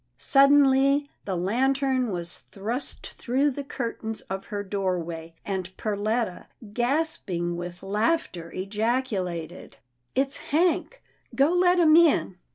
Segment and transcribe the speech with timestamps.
[0.17, 7.83] Suddenly the lantern was thrust through the curtains of her doorway, and Perletta, gasping with
[7.83, 9.77] laughter, ejaculated,"
[10.15, 11.03] It's Hank—
[11.35, 12.37] go let him in."